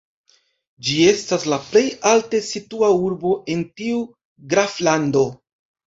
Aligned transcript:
Ĝi 0.87 0.95
estas 1.09 1.45
la 1.55 1.59
plej 1.67 1.85
alte 2.13 2.41
situa 2.49 2.91
urbo 3.11 3.37
en 3.57 3.65
tiu 3.79 4.05
graflando. 4.57 5.29